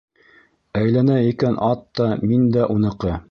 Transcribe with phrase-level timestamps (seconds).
[0.79, 3.15] Әйләнә икән ат та, мин дә уныҡы!